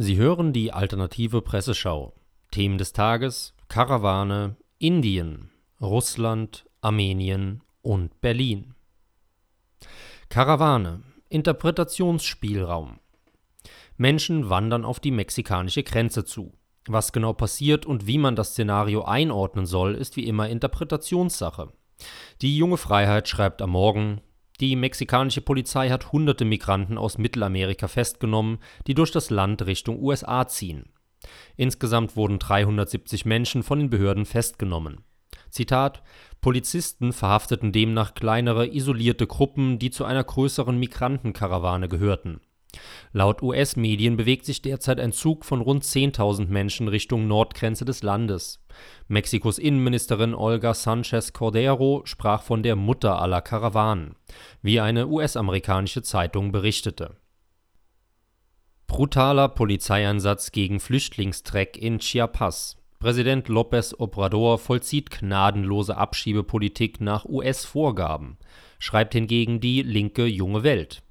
[0.00, 2.14] Sie hören die alternative Presseschau.
[2.52, 8.74] Themen des Tages: Karawane, Indien, Russland, Armenien und Berlin.
[10.28, 13.00] Karawane, Interpretationsspielraum.
[13.96, 16.52] Menschen wandern auf die mexikanische Grenze zu.
[16.86, 21.72] Was genau passiert und wie man das Szenario einordnen soll, ist wie immer Interpretationssache.
[22.40, 24.20] Die junge Freiheit schreibt am Morgen,
[24.60, 30.48] die mexikanische Polizei hat hunderte Migranten aus Mittelamerika festgenommen, die durch das Land Richtung USA
[30.48, 30.92] ziehen.
[31.56, 35.04] Insgesamt wurden 370 Menschen von den Behörden festgenommen.
[35.50, 36.02] Zitat:
[36.40, 42.40] Polizisten verhafteten demnach kleinere, isolierte Gruppen, die zu einer größeren Migrantenkarawane gehörten.
[43.12, 48.62] Laut US-Medien bewegt sich derzeit ein Zug von rund 10.000 Menschen Richtung Nordgrenze des Landes.
[49.08, 54.14] Mexikos Innenministerin Olga Sanchez Cordero sprach von der Mutter aller Karawanen,
[54.62, 57.16] wie eine US-amerikanische Zeitung berichtete.
[58.86, 62.76] Brutaler Polizeieinsatz gegen Flüchtlingstreck in Chiapas.
[62.98, 68.38] Präsident López Obrador vollzieht gnadenlose Abschiebepolitik nach US-Vorgaben,
[68.80, 71.02] schreibt hingegen die linke Junge Welt.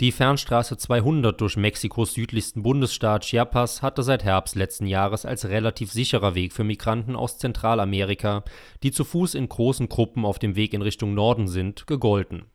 [0.00, 5.92] Die Fernstraße 200 durch Mexikos südlichsten Bundesstaat Chiapas hatte seit Herbst letzten Jahres als relativ
[5.92, 8.44] sicherer Weg für Migranten aus Zentralamerika,
[8.82, 12.46] die zu Fuß in großen Gruppen auf dem Weg in Richtung Norden sind, gegolten.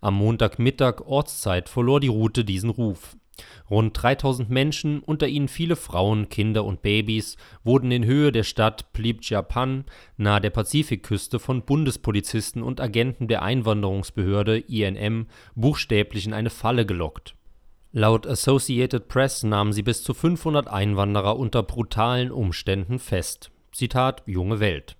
[0.00, 3.16] Am Montagmittag Ortszeit verlor die Route diesen Ruf.
[3.70, 8.92] Rund 3000 Menschen, unter ihnen viele Frauen, Kinder und Babys, wurden in Höhe der Stadt
[8.92, 9.84] Plibjapan
[10.16, 17.34] nahe der Pazifikküste von Bundespolizisten und Agenten der Einwanderungsbehörde INM buchstäblich in eine Falle gelockt.
[17.92, 23.50] Laut Associated Press nahmen sie bis zu 500 Einwanderer unter brutalen Umständen fest.
[23.72, 24.96] Zitat Junge Welt.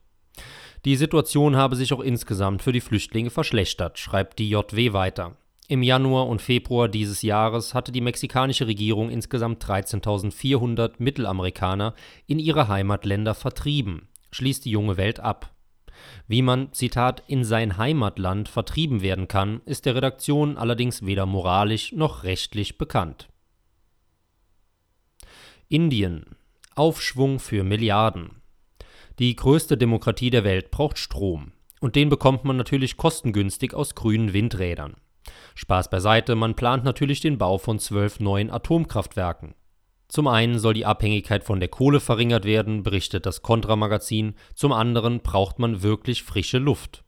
[0.84, 5.37] Die Situation habe sich auch insgesamt für die Flüchtlinge verschlechtert, schreibt die JW weiter.
[5.66, 11.94] Im Januar und Februar dieses Jahres hatte die mexikanische Regierung insgesamt 13.400 Mittelamerikaner
[12.26, 15.54] in ihre Heimatländer vertrieben, schließt die junge Welt ab.
[16.28, 21.92] Wie man, Zitat, in sein Heimatland vertrieben werden kann, ist der Redaktion allerdings weder moralisch
[21.92, 23.28] noch rechtlich bekannt.
[25.69, 26.36] Indien.
[26.75, 28.42] Aufschwung für Milliarden.
[29.19, 31.52] Die größte Demokratie der Welt braucht Strom.
[31.81, 34.96] Und den bekommt man natürlich kostengünstig aus grünen Windrädern.
[35.55, 39.55] Spaß beiseite, man plant natürlich den Bau von zwölf neuen Atomkraftwerken.
[40.09, 45.21] Zum einen soll die Abhängigkeit von der Kohle verringert werden, berichtet das Kontra-Magazin, zum anderen
[45.21, 47.05] braucht man wirklich frische Luft.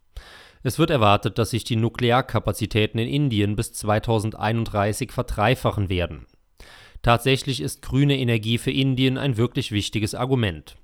[0.63, 6.27] Es wird erwartet, dass sich die Nuklearkapazitäten in Indien bis 2031 verdreifachen werden.
[7.03, 10.77] Tatsächlich ist grüne Energie für Indien ein wirklich wichtiges Argument.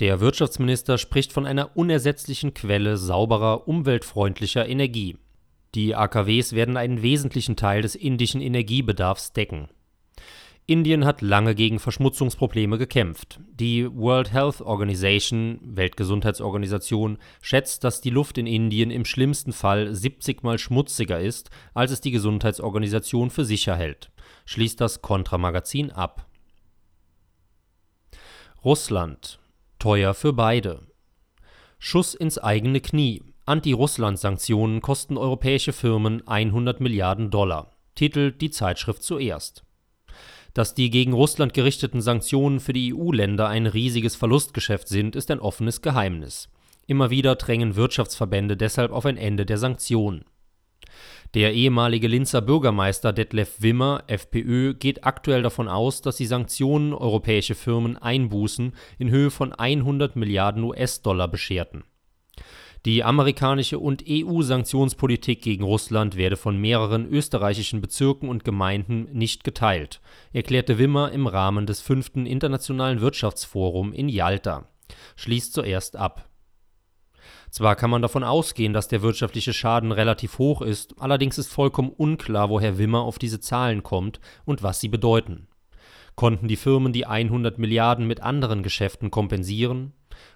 [0.00, 5.16] Der Wirtschaftsminister spricht von einer unersetzlichen Quelle sauberer, umweltfreundlicher Energie.
[5.74, 9.68] Die AKWs werden einen wesentlichen Teil des indischen Energiebedarfs decken.
[10.66, 13.38] Indien hat lange gegen Verschmutzungsprobleme gekämpft.
[13.52, 20.42] Die World Health Organization, Weltgesundheitsorganisation, schätzt, dass die Luft in Indien im schlimmsten Fall 70
[20.42, 24.10] mal schmutziger ist, als es die Gesundheitsorganisation für sicher hält,
[24.46, 26.26] schließt das Kontra-Magazin ab.
[28.64, 29.40] Russland.
[29.78, 30.86] Teuer für beide.
[31.78, 33.20] Schuss ins eigene Knie.
[33.46, 39.64] Anti-Russland-Sanktionen kosten europäische Firmen 100 Milliarden Dollar, titelt die Zeitschrift zuerst.
[40.54, 45.40] Dass die gegen Russland gerichteten Sanktionen für die EU-Länder ein riesiges Verlustgeschäft sind, ist ein
[45.40, 46.48] offenes Geheimnis.
[46.86, 50.24] Immer wieder drängen Wirtschaftsverbände deshalb auf ein Ende der Sanktionen.
[51.34, 57.54] Der ehemalige Linzer Bürgermeister Detlef Wimmer, FPÖ, geht aktuell davon aus, dass die Sanktionen europäische
[57.54, 61.84] Firmen Einbußen in Höhe von 100 Milliarden US-Dollar bescherten.
[62.84, 70.02] Die amerikanische und EU-Sanktionspolitik gegen Russland werde von mehreren österreichischen Bezirken und Gemeinden nicht geteilt,
[70.34, 74.68] erklärte Wimmer im Rahmen des fünften Internationalen Wirtschaftsforum in Jalta.
[75.16, 76.28] Schließt zuerst ab.
[77.50, 81.90] Zwar kann man davon ausgehen, dass der wirtschaftliche Schaden relativ hoch ist, allerdings ist vollkommen
[81.90, 85.48] unklar, woher Wimmer auf diese Zahlen kommt und was sie bedeuten.
[86.16, 89.94] Konnten die Firmen die 100 Milliarden mit anderen Geschäften kompensieren?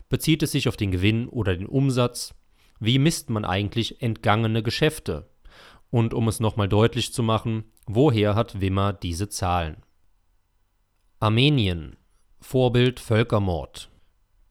[0.08, 2.34] Bezieht es sich auf den Gewinn oder den Umsatz?
[2.80, 5.28] Wie misst man eigentlich entgangene Geschäfte?
[5.90, 9.78] Und um es nochmal deutlich zu machen, Woher hat Wimmer diese Zahlen?
[11.20, 11.96] Armenien.
[12.38, 13.88] Vorbild Völkermord.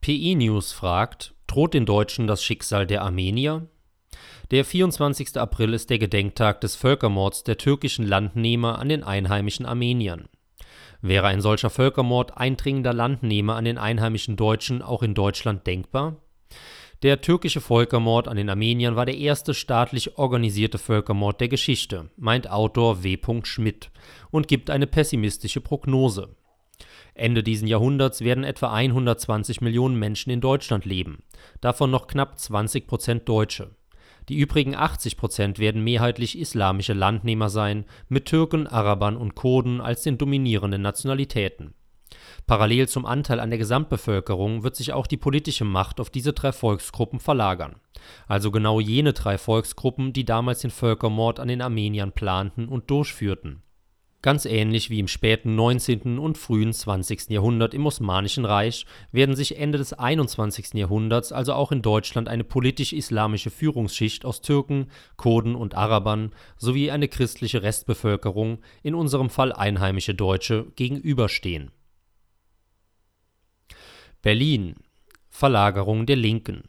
[0.00, 3.68] PI News fragt, droht den Deutschen das Schicksal der Armenier?
[4.50, 5.36] Der 24.
[5.36, 10.28] April ist der Gedenktag des Völkermords der türkischen Landnehmer an den einheimischen Armeniern.
[11.00, 16.16] Wäre ein solcher Völkermord eindringender Landnehmer an den einheimischen Deutschen auch in Deutschland denkbar?
[17.04, 22.50] Der türkische Völkermord an den Armeniern war der erste staatlich organisierte Völkermord der Geschichte, meint
[22.50, 23.16] Autor W.
[23.44, 23.92] Schmidt
[24.32, 26.34] und gibt eine pessimistische Prognose.
[27.14, 31.22] Ende diesen Jahrhunderts werden etwa 120 Millionen Menschen in Deutschland leben,
[31.60, 33.76] davon noch knapp 20 Prozent Deutsche.
[34.28, 40.02] Die übrigen 80 Prozent werden mehrheitlich islamische Landnehmer sein, mit Türken, Arabern und Kurden als
[40.02, 41.74] den dominierenden Nationalitäten
[42.46, 46.52] Parallel zum Anteil an der Gesamtbevölkerung wird sich auch die politische Macht auf diese drei
[46.52, 47.76] Volksgruppen verlagern,
[48.26, 53.62] also genau jene drei Volksgruppen, die damals den Völkermord an den Armeniern planten und durchführten.
[54.20, 56.18] Ganz ähnlich wie im späten 19.
[56.18, 57.30] und frühen 20.
[57.30, 60.74] Jahrhundert im Osmanischen Reich werden sich Ende des 21.
[60.74, 67.06] Jahrhunderts also auch in Deutschland eine politisch-islamische Führungsschicht aus Türken, Kurden und Arabern sowie eine
[67.06, 71.70] christliche Restbevölkerung, in unserem Fall einheimische Deutsche, gegenüberstehen
[74.20, 74.74] Berlin
[75.28, 76.64] Verlagerung der Linken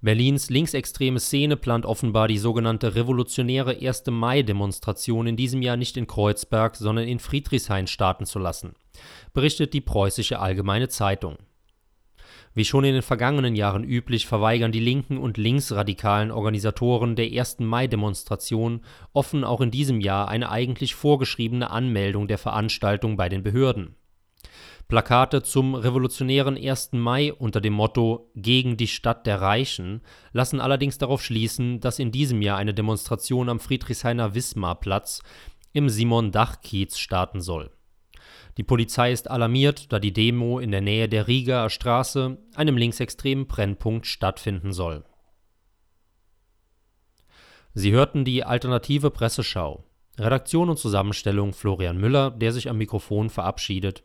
[0.00, 4.04] Berlins linksextreme Szene plant offenbar die sogenannte revolutionäre 1.
[4.06, 8.72] Mai-Demonstration in diesem Jahr nicht in Kreuzberg, sondern in Friedrichshain starten zu lassen,
[9.34, 11.36] berichtet die Preußische Allgemeine Zeitung.
[12.54, 17.58] Wie schon in den vergangenen Jahren üblich, verweigern die linken und linksradikalen Organisatoren der 1.
[17.58, 18.80] Mai-Demonstration
[19.12, 23.96] offen auch in diesem Jahr eine eigentlich vorgeschriebene Anmeldung der Veranstaltung bei den Behörden
[24.88, 26.92] Plakate zum revolutionären 1.
[26.92, 30.02] Mai unter dem Motto Gegen die Stadt der Reichen
[30.32, 35.22] lassen allerdings darauf schließen, dass in diesem Jahr eine Demonstration am Friedrichshainer Wismarplatz
[35.72, 37.70] im Simon-Dach-Kiez starten soll.
[38.58, 43.46] Die Polizei ist alarmiert, da die Demo in der Nähe der Rieger Straße, einem linksextremen
[43.46, 45.04] Brennpunkt, stattfinden soll.
[47.72, 49.84] Sie hörten die alternative Presseschau.
[50.16, 54.04] Redaktion und Zusammenstellung Florian Müller, der sich am Mikrofon verabschiedet.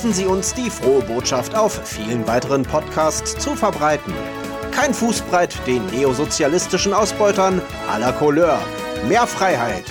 [0.00, 4.14] helfen Sie uns, die frohe Botschaft auf vielen weiteren Podcasts zu verbreiten.
[4.70, 7.60] Kein Fußbreit den neosozialistischen Ausbeutern
[7.98, 8.58] la Couleur.
[9.06, 9.84] Mehr Freiheit.